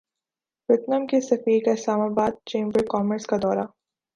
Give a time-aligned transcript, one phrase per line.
[0.69, 3.65] Vietnam کے سفیر کا اسلام باد چیمبر کامرس کا دورہ